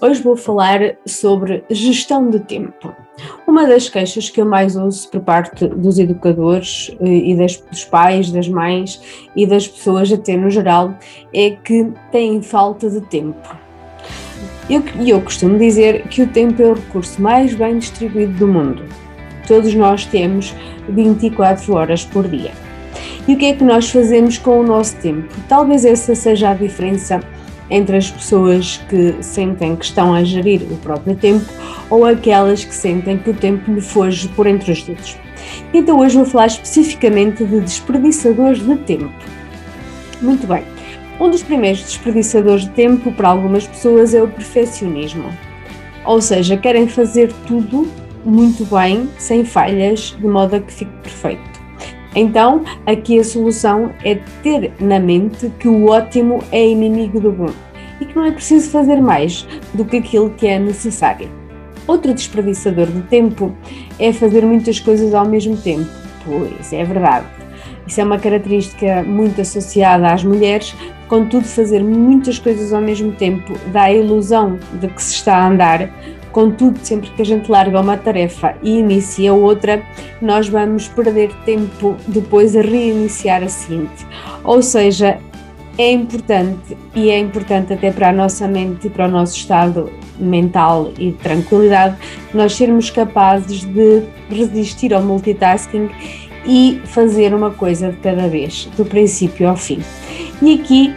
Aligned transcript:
Hoje 0.00 0.22
vou 0.22 0.36
falar 0.36 0.94
sobre 1.04 1.64
gestão 1.68 2.30
de 2.30 2.38
tempo. 2.38 2.94
Uma 3.48 3.66
das 3.66 3.88
queixas 3.88 4.30
que 4.30 4.40
eu 4.40 4.46
mais 4.46 4.76
ouço 4.76 5.10
por 5.10 5.20
parte 5.20 5.66
dos 5.66 5.98
educadores 5.98 6.94
eh, 7.00 7.30
e 7.30 7.36
das, 7.36 7.56
dos 7.56 7.84
pais, 7.84 8.30
das 8.30 8.48
mães 8.48 9.02
e 9.34 9.44
das 9.44 9.66
pessoas 9.66 10.12
até 10.12 10.36
no 10.36 10.50
geral 10.50 10.94
é 11.34 11.50
que 11.50 11.92
têm 12.12 12.40
falta 12.40 12.88
de 12.88 13.00
tempo. 13.00 13.56
E 14.70 14.76
eu, 14.76 14.84
eu 15.04 15.20
costumo 15.20 15.58
dizer 15.58 16.06
que 16.06 16.22
o 16.22 16.28
tempo 16.28 16.62
é 16.62 16.66
o 16.66 16.74
recurso 16.74 17.20
mais 17.20 17.52
bem 17.54 17.78
distribuído 17.78 18.34
do 18.34 18.46
mundo. 18.46 18.84
Todos 19.48 19.74
nós 19.74 20.04
temos 20.04 20.54
24 20.88 21.74
horas 21.74 22.04
por 22.04 22.28
dia. 22.28 22.52
E 23.26 23.34
o 23.34 23.36
que 23.36 23.46
é 23.46 23.52
que 23.52 23.64
nós 23.64 23.90
fazemos 23.90 24.38
com 24.38 24.60
o 24.60 24.62
nosso 24.62 24.94
tempo? 24.98 25.34
Talvez 25.48 25.84
essa 25.84 26.14
seja 26.14 26.50
a 26.50 26.54
diferença 26.54 27.20
entre 27.70 27.96
as 27.96 28.10
pessoas 28.10 28.78
que 28.88 29.16
sentem 29.20 29.76
que 29.76 29.84
estão 29.84 30.14
a 30.14 30.24
gerir 30.24 30.62
o 30.62 30.76
próprio 30.76 31.14
tempo 31.16 31.46
ou 31.90 32.04
aquelas 32.04 32.64
que 32.64 32.74
sentem 32.74 33.18
que 33.18 33.30
o 33.30 33.34
tempo 33.34 33.70
lhe 33.72 33.80
foge 33.80 34.28
por 34.28 34.46
entre 34.46 34.72
os 34.72 34.82
dedos. 34.82 35.16
Então 35.72 35.98
hoje 35.98 36.16
vou 36.16 36.24
falar 36.24 36.46
especificamente 36.46 37.44
de 37.44 37.60
desperdiçadores 37.60 38.64
de 38.64 38.76
tempo. 38.76 39.12
Muito 40.20 40.46
bem. 40.46 40.64
Um 41.20 41.30
dos 41.30 41.42
primeiros 41.42 41.82
desperdiçadores 41.82 42.62
de 42.62 42.70
tempo 42.70 43.12
para 43.12 43.28
algumas 43.28 43.66
pessoas 43.66 44.14
é 44.14 44.22
o 44.22 44.28
perfeccionismo. 44.28 45.32
Ou 46.04 46.20
seja, 46.20 46.56
querem 46.56 46.88
fazer 46.88 47.32
tudo 47.46 47.88
muito 48.24 48.64
bem, 48.64 49.08
sem 49.18 49.44
falhas, 49.44 50.16
de 50.18 50.26
modo 50.26 50.56
a 50.56 50.60
que 50.60 50.72
fique 50.72 50.92
perfeito. 51.02 51.57
Então, 52.18 52.64
aqui 52.84 53.16
a 53.20 53.22
solução 53.22 53.92
é 54.04 54.16
ter 54.42 54.72
na 54.80 54.98
mente 54.98 55.52
que 55.60 55.68
o 55.68 55.86
ótimo 55.86 56.42
é 56.50 56.66
inimigo 56.68 57.20
do 57.20 57.30
bom 57.30 57.52
e 58.00 58.04
que 58.04 58.16
não 58.16 58.24
é 58.24 58.32
preciso 58.32 58.70
fazer 58.70 59.00
mais 59.00 59.46
do 59.72 59.84
que 59.84 59.98
aquilo 59.98 60.30
que 60.30 60.48
é 60.48 60.58
necessário. 60.58 61.28
Outro 61.86 62.12
desperdiçador 62.12 62.86
de 62.86 63.02
tempo 63.02 63.54
é 64.00 64.12
fazer 64.12 64.44
muitas 64.44 64.80
coisas 64.80 65.14
ao 65.14 65.28
mesmo 65.28 65.56
tempo. 65.58 65.88
Pois, 66.24 66.72
é 66.72 66.82
verdade. 66.82 67.26
Isso 67.86 68.00
é 68.00 68.04
uma 68.04 68.18
característica 68.18 69.04
muito 69.04 69.40
associada 69.40 70.08
às 70.08 70.24
mulheres, 70.24 70.74
contudo, 71.06 71.44
fazer 71.44 71.84
muitas 71.84 72.40
coisas 72.40 72.72
ao 72.72 72.80
mesmo 72.80 73.12
tempo 73.12 73.52
dá 73.72 73.84
a 73.84 73.92
ilusão 73.92 74.58
de 74.80 74.88
que 74.88 75.00
se 75.00 75.14
está 75.14 75.36
a 75.36 75.48
andar, 75.48 75.88
Contudo, 76.32 76.78
sempre 76.82 77.10
que 77.10 77.22
a 77.22 77.24
gente 77.24 77.50
larga 77.50 77.80
uma 77.80 77.96
tarefa 77.96 78.54
e 78.62 78.78
inicia 78.78 79.32
outra, 79.32 79.82
nós 80.20 80.48
vamos 80.48 80.88
perder 80.88 81.32
tempo 81.44 81.96
depois 82.06 82.54
a 82.56 82.60
reiniciar 82.60 83.42
a 83.42 83.48
seguinte. 83.48 84.06
Ou 84.44 84.62
seja, 84.62 85.18
é 85.78 85.92
importante 85.92 86.76
e 86.94 87.08
é 87.08 87.18
importante 87.18 87.72
até 87.72 87.92
para 87.92 88.08
a 88.08 88.12
nossa 88.12 88.48
mente 88.48 88.88
e 88.88 88.90
para 88.90 89.06
o 89.06 89.10
nosso 89.10 89.36
estado 89.36 89.90
mental 90.18 90.90
e 90.98 91.12
de 91.12 91.18
tranquilidade 91.18 91.96
nós 92.34 92.54
sermos 92.54 92.90
capazes 92.90 93.62
de 93.62 94.02
resistir 94.28 94.92
ao 94.92 95.00
multitasking 95.02 95.88
e 96.44 96.80
fazer 96.84 97.32
uma 97.32 97.52
coisa 97.52 97.92
de 97.92 97.98
cada 97.98 98.26
vez, 98.28 98.68
do 98.76 98.84
princípio 98.84 99.48
ao 99.48 99.56
fim. 99.56 99.80
E 100.42 100.54
aqui 100.54 100.92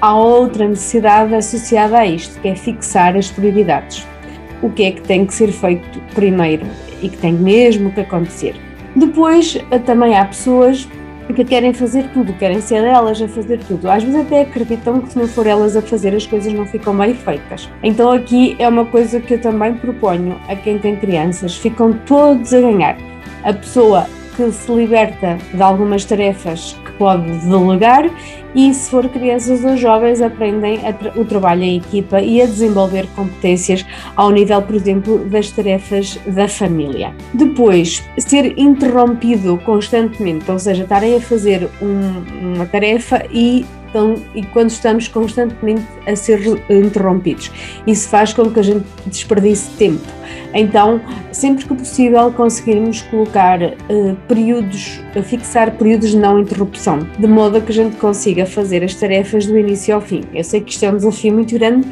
há 0.00 0.14
outra 0.14 0.68
necessidade 0.68 1.34
associada 1.34 1.98
a 1.98 2.06
isto, 2.06 2.40
que 2.40 2.48
é 2.48 2.54
fixar 2.54 3.16
as 3.16 3.28
prioridades 3.28 4.06
o 4.62 4.70
que 4.70 4.84
é 4.84 4.90
que 4.90 5.02
tem 5.02 5.26
que 5.26 5.34
ser 5.34 5.52
feito 5.52 6.00
primeiro 6.14 6.66
e 7.02 7.08
que 7.08 7.16
tem 7.16 7.32
mesmo 7.32 7.92
que 7.92 8.00
acontecer. 8.00 8.54
Depois, 8.94 9.58
eh, 9.70 9.78
também 9.78 10.16
há 10.16 10.24
pessoas 10.24 10.88
que 11.34 11.44
querem 11.44 11.72
fazer 11.72 12.08
tudo, 12.14 12.32
querem 12.34 12.60
ser 12.60 12.84
elas 12.84 13.20
a 13.20 13.28
fazer 13.28 13.58
tudo. 13.58 13.90
Às 13.90 14.02
vezes 14.02 14.20
até 14.20 14.42
acreditam 14.42 15.00
que 15.00 15.12
se 15.12 15.18
não 15.18 15.26
for 15.26 15.46
elas 15.46 15.76
a 15.76 15.82
fazer 15.82 16.14
as 16.14 16.26
coisas 16.26 16.52
não 16.52 16.66
ficam 16.66 16.96
bem 16.96 17.14
feitas. 17.14 17.68
Então 17.82 18.10
aqui 18.10 18.56
é 18.58 18.68
uma 18.68 18.84
coisa 18.84 19.20
que 19.20 19.34
eu 19.34 19.40
também 19.40 19.74
proponho 19.74 20.40
a 20.48 20.54
quem 20.54 20.78
tem 20.78 20.96
crianças, 20.96 21.56
ficam 21.56 21.92
todos 22.06 22.54
a 22.54 22.60
ganhar. 22.60 22.96
A 23.42 23.52
pessoa 23.52 24.06
que 24.36 24.50
se 24.52 24.72
liberta 24.72 25.38
de 25.52 25.62
algumas 25.62 26.04
tarefas 26.04 26.76
pode 26.98 27.30
delegar 27.46 28.10
e, 28.54 28.72
se 28.72 28.90
for 28.90 29.08
crianças 29.08 29.64
ou 29.64 29.76
jovens, 29.76 30.22
aprendem 30.22 30.78
tra 30.78 31.12
o 31.14 31.24
trabalho 31.24 31.62
em 31.62 31.76
equipa 31.76 32.20
e 32.20 32.40
a 32.40 32.46
desenvolver 32.46 33.06
competências 33.14 33.84
ao 34.14 34.30
nível, 34.30 34.62
por 34.62 34.74
exemplo, 34.74 35.18
das 35.26 35.50
tarefas 35.50 36.18
da 36.26 36.48
família. 36.48 37.14
Depois, 37.34 38.02
ser 38.18 38.58
interrompido 38.58 39.58
constantemente, 39.64 40.50
ou 40.50 40.58
seja, 40.58 40.84
estarem 40.84 41.16
a 41.16 41.20
fazer 41.20 41.68
um, 41.82 42.54
uma 42.54 42.66
tarefa 42.66 43.24
e 43.30 43.66
então, 43.96 44.14
e 44.34 44.42
quando 44.42 44.68
estamos 44.68 45.08
constantemente 45.08 45.86
a 46.06 46.14
ser 46.14 46.38
interrompidos. 46.68 47.50
Isso 47.86 48.10
faz 48.10 48.34
com 48.34 48.50
que 48.50 48.60
a 48.60 48.62
gente 48.62 48.84
desperdice 49.06 49.70
tempo. 49.78 50.04
Então, 50.52 51.00
sempre 51.32 51.64
que 51.64 51.74
possível, 51.74 52.30
conseguirmos 52.30 53.00
colocar 53.02 53.58
uh, 53.62 54.16
períodos, 54.28 55.00
uh, 55.16 55.22
fixar 55.22 55.70
períodos 55.78 56.10
de 56.10 56.18
não 56.18 56.38
interrupção, 56.38 56.98
de 57.18 57.26
modo 57.26 57.56
a 57.56 57.60
que 57.62 57.72
a 57.72 57.74
gente 57.74 57.96
consiga 57.96 58.44
fazer 58.44 58.84
as 58.84 58.94
tarefas 58.94 59.46
do 59.46 59.58
início 59.58 59.94
ao 59.94 60.00
fim. 60.02 60.24
Eu 60.34 60.44
sei 60.44 60.60
que 60.60 60.72
isto 60.72 60.84
é 60.84 60.90
um 60.90 60.96
desafio 60.96 61.32
muito 61.32 61.54
grande 61.54 61.88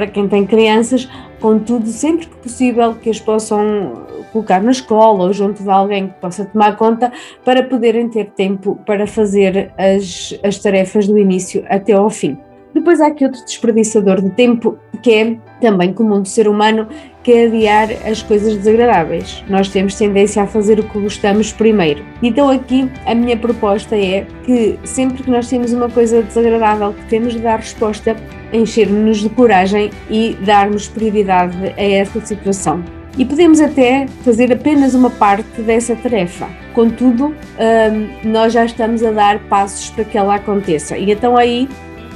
para 0.00 0.06
quem 0.06 0.26
tem 0.26 0.46
crianças, 0.46 1.06
contudo, 1.40 1.86
sempre 1.88 2.26
que 2.26 2.36
possível 2.36 2.94
que 2.94 3.10
as 3.10 3.20
possam 3.20 4.06
colocar 4.32 4.62
na 4.62 4.70
escola 4.70 5.24
ou 5.24 5.32
junto 5.34 5.62
de 5.62 5.68
alguém 5.68 6.08
que 6.08 6.14
possa 6.14 6.46
tomar 6.46 6.74
conta 6.76 7.12
para 7.44 7.62
poderem 7.62 8.08
ter 8.08 8.30
tempo 8.30 8.80
para 8.86 9.06
fazer 9.06 9.70
as, 9.76 10.38
as 10.42 10.58
tarefas 10.58 11.06
do 11.06 11.18
início 11.18 11.62
até 11.68 11.92
ao 11.92 12.08
fim. 12.08 12.38
Depois 12.74 13.00
há 13.00 13.08
aqui 13.08 13.24
outro 13.24 13.44
desperdiçador 13.44 14.20
de 14.20 14.30
tempo 14.30 14.78
que 15.02 15.12
é 15.12 15.36
também 15.60 15.92
comum 15.92 16.20
do 16.20 16.28
ser 16.28 16.46
humano, 16.46 16.86
que 17.22 17.32
é 17.32 17.46
adiar 17.46 17.88
as 18.06 18.22
coisas 18.22 18.56
desagradáveis. 18.56 19.42
Nós 19.48 19.68
temos 19.68 19.94
tendência 19.94 20.42
a 20.42 20.46
fazer 20.46 20.78
o 20.78 20.82
que 20.82 20.98
gostamos 21.00 21.52
primeiro. 21.52 22.04
Então 22.22 22.48
aqui 22.48 22.90
a 23.06 23.14
minha 23.14 23.36
proposta 23.36 23.96
é 23.96 24.26
que 24.44 24.78
sempre 24.84 25.22
que 25.22 25.30
nós 25.30 25.48
temos 25.48 25.72
uma 25.72 25.88
coisa 25.88 26.22
desagradável 26.22 26.92
que 26.92 27.04
temos 27.06 27.34
de 27.34 27.40
dar 27.40 27.56
resposta, 27.56 28.16
encher-nos 28.52 29.18
de 29.18 29.28
coragem 29.30 29.90
e 30.10 30.36
darmos 30.44 30.88
prioridade 30.88 31.56
a 31.76 31.82
essa 31.82 32.20
situação. 32.20 32.82
E 33.18 33.24
podemos 33.24 33.60
até 33.60 34.06
fazer 34.24 34.52
apenas 34.52 34.94
uma 34.94 35.10
parte 35.10 35.60
dessa 35.62 35.96
tarefa. 35.96 36.48
Contudo, 36.72 37.26
hum, 37.26 38.08
nós 38.24 38.52
já 38.52 38.64
estamos 38.64 39.02
a 39.02 39.10
dar 39.10 39.40
passos 39.40 39.90
para 39.90 40.04
que 40.04 40.16
ela 40.16 40.36
aconteça. 40.36 40.96
E 40.96 41.10
então 41.10 41.36
aí 41.36 41.68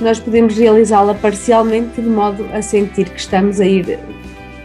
nós 0.03 0.19
podemos 0.19 0.57
realizá-la 0.57 1.15
parcialmente 1.15 2.01
de 2.01 2.09
modo 2.09 2.47
a 2.53 2.63
sentir 2.63 3.09
que 3.09 3.21
estamos 3.21 3.61
a 3.61 3.67
ir 3.67 3.99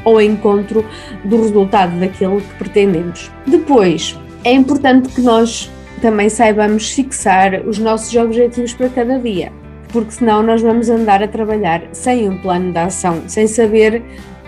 ao 0.06 0.22
encontro 0.22 0.86
do 1.24 1.42
resultado 1.42 2.00
daquilo 2.00 2.42
que 2.42 2.56
pretendemos. 2.56 3.30
Depois, 3.46 4.18
é 4.44 4.54
importante 4.54 5.10
que 5.10 5.22
nós 5.22 5.70
também 6.02 6.30
saibamos 6.30 6.92
fixar 6.92 7.62
os 7.68 7.78
nossos 7.78 8.16
objetivos 8.16 8.74
para 8.74 8.90
cada 8.90 9.20
dia, 9.20 9.52
porque 9.90 10.12
senão 10.12 10.42
nós 10.42 10.62
vamos 10.62 10.90
andar 10.90 11.22
a 11.22 11.28
trabalhar 11.28 11.84
sem 11.92 12.30
um 12.30 12.38
plano 12.38 12.72
de 12.72 12.80
ação, 12.80 13.22
sem 13.28 13.48
saber 13.48 14.02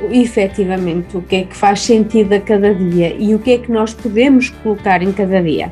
efetivamente 0.10 1.16
o 1.16 1.22
que 1.22 1.36
é 1.36 1.44
que 1.44 1.56
faz 1.56 1.82
sentido 1.82 2.34
a 2.34 2.40
cada 2.40 2.74
dia 2.74 3.16
e 3.18 3.36
o 3.36 3.40
que 3.40 3.52
é 3.52 3.58
que 3.58 3.72
nós 3.72 3.94
podemos 3.94 4.50
colocar 4.50 5.04
em 5.04 5.12
cada 5.12 5.42
dia. 5.42 5.72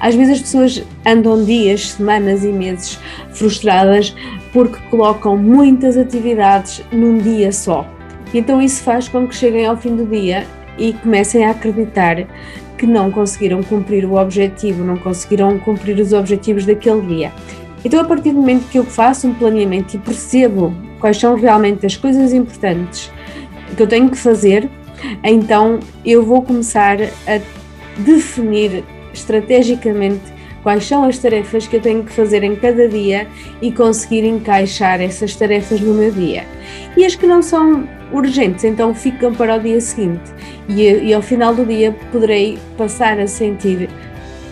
Às 0.00 0.14
vezes 0.14 0.34
as 0.34 0.40
pessoas 0.40 0.84
andam 1.06 1.44
dias, 1.44 1.92
semanas 1.92 2.44
e 2.44 2.52
meses 2.52 2.98
frustradas 3.32 4.14
porque 4.52 4.78
colocam 4.90 5.36
muitas 5.36 5.96
atividades 5.96 6.82
num 6.92 7.18
dia 7.18 7.52
só. 7.52 7.86
Então 8.32 8.60
isso 8.60 8.82
faz 8.82 9.08
com 9.08 9.26
que 9.26 9.34
cheguem 9.34 9.66
ao 9.66 9.76
fim 9.76 9.96
do 9.96 10.06
dia 10.06 10.46
e 10.78 10.92
comecem 10.92 11.44
a 11.44 11.50
acreditar 11.50 12.26
que 12.78 12.86
não 12.86 13.10
conseguiram 13.10 13.62
cumprir 13.62 14.04
o 14.04 14.14
objetivo, 14.14 14.84
não 14.84 14.96
conseguiram 14.96 15.58
cumprir 15.58 15.98
os 15.98 16.12
objetivos 16.12 16.64
daquele 16.64 17.02
dia. 17.02 17.32
Então, 17.84 18.00
a 18.00 18.04
partir 18.04 18.30
do 18.30 18.36
momento 18.36 18.68
que 18.68 18.78
eu 18.78 18.84
faço 18.84 19.26
um 19.26 19.34
planeamento 19.34 19.96
e 19.96 19.98
percebo 19.98 20.74
quais 21.00 21.16
são 21.16 21.34
realmente 21.34 21.84
as 21.84 21.96
coisas 21.96 22.32
importantes 22.32 23.10
que 23.76 23.82
eu 23.82 23.86
tenho 23.86 24.08
que 24.08 24.16
fazer, 24.16 24.68
então 25.22 25.78
eu 26.04 26.24
vou 26.24 26.42
começar 26.42 26.98
a 27.26 27.40
definir 27.98 28.84
estrategicamente 29.18 30.38
quais 30.62 30.84
são 30.84 31.04
as 31.04 31.18
tarefas 31.18 31.66
que 31.66 31.76
eu 31.76 31.80
tenho 31.80 32.04
que 32.04 32.12
fazer 32.12 32.42
em 32.42 32.56
cada 32.56 32.88
dia 32.88 33.26
e 33.62 33.70
conseguir 33.72 34.24
encaixar 34.24 35.00
essas 35.00 35.34
tarefas 35.34 35.80
no 35.80 35.94
meu 35.94 36.10
dia. 36.10 36.44
E 36.96 37.04
as 37.04 37.14
que 37.14 37.26
não 37.26 37.42
são 37.42 37.88
urgentes, 38.12 38.64
então 38.64 38.94
ficam 38.94 39.32
para 39.34 39.56
o 39.56 39.60
dia 39.60 39.80
seguinte. 39.80 40.30
E, 40.68 40.82
e 40.82 41.14
ao 41.14 41.22
final 41.22 41.54
do 41.54 41.64
dia 41.64 41.94
poderei 42.10 42.58
passar 42.76 43.18
a 43.18 43.26
sentir 43.26 43.88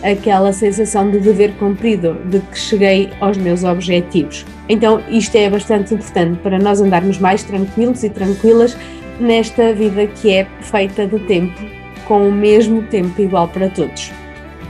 aquela 0.02 0.52
sensação 0.52 1.10
de 1.10 1.18
dever 1.18 1.52
cumprido, 1.54 2.14
de 2.26 2.40
que 2.40 2.58
cheguei 2.58 3.10
aos 3.20 3.36
meus 3.36 3.64
objetivos. 3.64 4.44
Então, 4.68 5.02
isto 5.10 5.36
é 5.36 5.50
bastante 5.50 5.94
importante 5.94 6.38
para 6.40 6.58
nós 6.58 6.80
andarmos 6.80 7.18
mais 7.18 7.42
tranquilos 7.42 8.04
e 8.04 8.10
tranquilas 8.10 8.76
nesta 9.18 9.72
vida 9.72 10.06
que 10.06 10.32
é 10.32 10.46
feita 10.60 11.06
de 11.06 11.18
tempo, 11.20 11.60
com 12.06 12.28
o 12.28 12.32
mesmo 12.32 12.82
tempo 12.82 13.20
igual 13.20 13.48
para 13.48 13.68
todos. 13.70 14.12